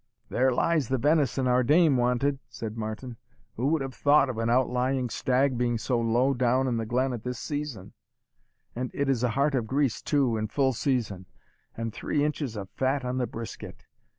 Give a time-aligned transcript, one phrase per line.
[0.29, 3.17] "There lies the venison our dame wanted," said Martin;
[3.55, 7.13] "who would have thought of an out lying stag being so low down the glen
[7.13, 7.93] at this season?
[8.75, 11.27] And it is a hart of grease too, in full season,
[11.77, 13.85] and three inches of fat on the brisket.